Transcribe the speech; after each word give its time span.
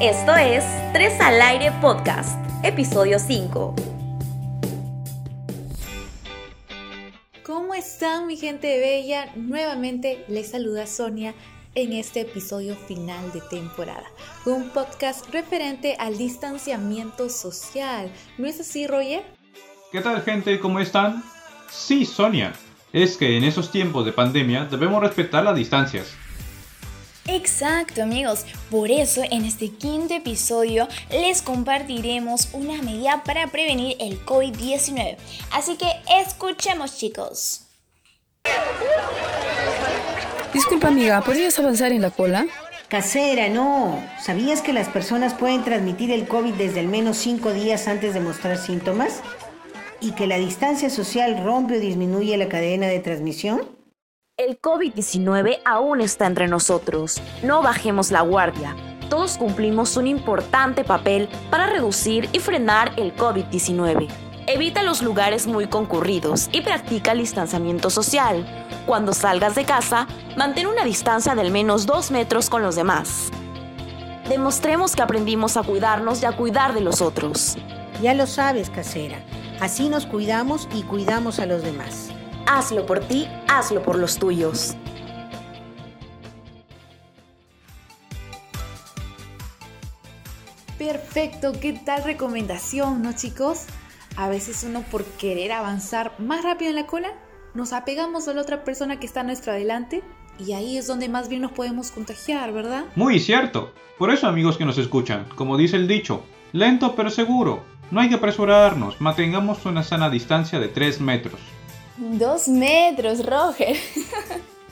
Esto 0.00 0.36
es 0.36 0.62
Tres 0.92 1.18
al 1.22 1.40
Aire 1.40 1.72
Podcast, 1.80 2.38
episodio 2.62 3.18
5. 3.18 3.74
¿Cómo 7.42 7.72
están 7.72 8.26
mi 8.26 8.36
gente 8.36 8.78
bella? 8.78 9.32
Nuevamente 9.36 10.22
les 10.28 10.50
saluda 10.50 10.86
Sonia 10.86 11.34
en 11.74 11.94
este 11.94 12.20
episodio 12.20 12.76
final 12.76 13.32
de 13.32 13.40
temporada, 13.40 14.04
un 14.44 14.68
podcast 14.68 15.30
referente 15.30 15.96
al 15.98 16.18
distanciamiento 16.18 17.30
social. 17.30 18.12
¿No 18.36 18.46
es 18.46 18.60
así, 18.60 18.86
Roger? 18.86 19.24
¿Qué 19.92 20.02
tal 20.02 20.20
gente? 20.20 20.60
¿Cómo 20.60 20.78
están? 20.78 21.24
Sí, 21.70 22.04
Sonia. 22.04 22.52
Es 22.92 23.16
que 23.16 23.38
en 23.38 23.44
esos 23.44 23.72
tiempos 23.72 24.04
de 24.04 24.12
pandemia 24.12 24.66
debemos 24.66 25.00
respetar 25.00 25.42
las 25.42 25.56
distancias. 25.56 26.14
Exacto 27.28 28.02
amigos, 28.02 28.46
por 28.70 28.90
eso 28.90 29.22
en 29.30 29.44
este 29.44 29.70
quinto 29.70 30.14
episodio 30.14 30.86
les 31.10 31.42
compartiremos 31.42 32.50
una 32.52 32.80
medida 32.82 33.24
para 33.24 33.48
prevenir 33.48 33.96
el 33.98 34.24
COVID-19. 34.24 35.16
Así 35.52 35.76
que 35.76 35.86
escuchemos 36.20 36.96
chicos. 36.96 37.62
Disculpa 40.52 40.88
amiga, 40.88 41.20
¿podrías 41.20 41.58
avanzar 41.58 41.90
en 41.90 42.02
la 42.02 42.10
cola? 42.10 42.46
Casera, 42.88 43.48
no. 43.48 44.00
¿Sabías 44.22 44.62
que 44.62 44.72
las 44.72 44.88
personas 44.88 45.34
pueden 45.34 45.64
transmitir 45.64 46.12
el 46.12 46.28
COVID 46.28 46.54
desde 46.54 46.78
al 46.78 46.86
menos 46.86 47.16
cinco 47.16 47.52
días 47.52 47.88
antes 47.88 48.14
de 48.14 48.20
mostrar 48.20 48.56
síntomas? 48.56 49.20
¿Y 50.00 50.12
que 50.12 50.28
la 50.28 50.38
distancia 50.38 50.88
social 50.90 51.42
rompe 51.42 51.78
o 51.78 51.80
disminuye 51.80 52.36
la 52.36 52.48
cadena 52.48 52.86
de 52.86 53.00
transmisión? 53.00 53.75
El 54.38 54.60
COVID-19 54.60 55.60
aún 55.64 56.02
está 56.02 56.26
entre 56.26 56.46
nosotros. 56.46 57.22
No 57.42 57.62
bajemos 57.62 58.10
la 58.10 58.20
guardia. 58.20 58.76
Todos 59.08 59.38
cumplimos 59.38 59.96
un 59.96 60.06
importante 60.06 60.84
papel 60.84 61.30
para 61.50 61.68
reducir 61.68 62.28
y 62.34 62.40
frenar 62.40 62.92
el 62.98 63.16
COVID-19. 63.16 64.08
Evita 64.46 64.82
los 64.82 65.00
lugares 65.00 65.46
muy 65.46 65.68
concurridos 65.68 66.50
y 66.52 66.60
practica 66.60 67.12
el 67.12 67.20
distanciamiento 67.20 67.88
social. 67.88 68.46
Cuando 68.84 69.14
salgas 69.14 69.54
de 69.54 69.64
casa, 69.64 70.06
mantén 70.36 70.66
una 70.66 70.84
distancia 70.84 71.34
de 71.34 71.40
al 71.40 71.50
menos 71.50 71.86
2 71.86 72.10
metros 72.10 72.50
con 72.50 72.60
los 72.60 72.76
demás. 72.76 73.30
Demostremos 74.28 74.94
que 74.94 75.00
aprendimos 75.02 75.56
a 75.56 75.62
cuidarnos 75.62 76.22
y 76.22 76.26
a 76.26 76.32
cuidar 76.32 76.74
de 76.74 76.82
los 76.82 77.00
otros. 77.00 77.56
Ya 78.02 78.12
lo 78.12 78.26
sabes, 78.26 78.68
casera. 78.68 79.18
Así 79.60 79.88
nos 79.88 80.04
cuidamos 80.04 80.68
y 80.74 80.82
cuidamos 80.82 81.40
a 81.40 81.46
los 81.46 81.62
demás. 81.62 82.10
Hazlo 82.48 82.86
por 82.86 83.00
ti, 83.00 83.26
hazlo 83.48 83.82
por 83.82 83.98
los 83.98 84.18
tuyos. 84.18 84.76
Perfecto, 90.78 91.52
¿qué 91.60 91.72
tal 91.72 92.04
recomendación, 92.04 93.02
no 93.02 93.14
chicos? 93.14 93.64
A 94.16 94.28
veces 94.28 94.62
uno 94.62 94.82
por 94.82 95.04
querer 95.04 95.50
avanzar 95.50 96.12
más 96.20 96.44
rápido 96.44 96.70
en 96.70 96.76
la 96.76 96.86
cola, 96.86 97.08
nos 97.54 97.72
apegamos 97.72 98.28
a 98.28 98.32
la 98.34 98.42
otra 98.42 98.62
persona 98.62 99.00
que 99.00 99.06
está 99.06 99.20
a 99.20 99.24
nuestro 99.24 99.50
adelante 99.50 100.04
y 100.38 100.52
ahí 100.52 100.76
es 100.76 100.86
donde 100.86 101.08
más 101.08 101.28
bien 101.28 101.42
nos 101.42 101.50
podemos 101.50 101.90
contagiar, 101.90 102.52
¿verdad? 102.52 102.84
Muy 102.94 103.18
cierto. 103.18 103.72
Por 103.98 104.10
eso 104.12 104.28
amigos 104.28 104.56
que 104.56 104.64
nos 104.64 104.78
escuchan, 104.78 105.26
como 105.34 105.56
dice 105.56 105.74
el 105.74 105.88
dicho, 105.88 106.22
lento 106.52 106.94
pero 106.94 107.10
seguro. 107.10 107.64
No 107.90 108.00
hay 108.00 108.08
que 108.08 108.16
apresurarnos, 108.16 109.00
mantengamos 109.00 109.66
una 109.66 109.82
sana 109.82 110.10
distancia 110.10 110.60
de 110.60 110.68
3 110.68 111.00
metros. 111.00 111.40
Dos 111.96 112.48
metros, 112.48 113.24
Roger. 113.24 113.76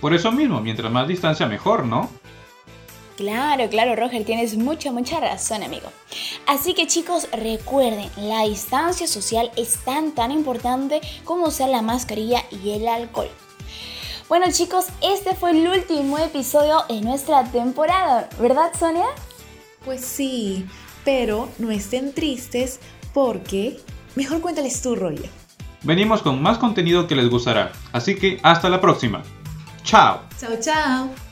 Por 0.00 0.14
eso 0.14 0.30
mismo, 0.30 0.60
mientras 0.60 0.92
más 0.92 1.08
distancia 1.08 1.46
mejor, 1.46 1.86
¿no? 1.86 2.10
Claro, 3.16 3.70
claro, 3.70 3.96
Roger, 3.96 4.24
tienes 4.24 4.56
mucha, 4.58 4.92
mucha 4.92 5.18
razón, 5.20 5.62
amigo. 5.62 5.88
Así 6.46 6.74
que 6.74 6.86
chicos, 6.86 7.28
recuerden, 7.32 8.10
la 8.18 8.42
distancia 8.42 9.06
social 9.06 9.50
es 9.56 9.78
tan, 9.84 10.12
tan 10.12 10.30
importante 10.30 11.00
como 11.24 11.46
usar 11.46 11.70
la 11.70 11.80
mascarilla 11.80 12.42
y 12.50 12.72
el 12.72 12.86
alcohol. 12.86 13.30
Bueno 14.28 14.46
chicos, 14.50 14.86
este 15.02 15.34
fue 15.34 15.52
el 15.52 15.66
último 15.66 16.18
episodio 16.18 16.82
de 16.88 17.00
nuestra 17.00 17.44
temporada, 17.44 18.28
¿verdad 18.38 18.72
Sonia? 18.78 19.06
Pues 19.84 20.04
sí, 20.04 20.66
pero 21.04 21.48
no 21.58 21.70
estén 21.70 22.12
tristes 22.12 22.80
porque... 23.14 23.80
Mejor 24.14 24.40
cuéntales 24.40 24.82
tú, 24.82 24.94
Roger. 24.94 25.30
Venimos 25.86 26.20
con 26.20 26.42
más 26.42 26.58
contenido 26.58 27.06
que 27.06 27.14
les 27.14 27.30
gustará, 27.30 27.70
así 27.92 28.16
que 28.16 28.40
hasta 28.42 28.68
la 28.68 28.80
próxima. 28.80 29.22
Chao. 29.84 30.20
Chao, 30.36 30.56
chao. 30.60 31.25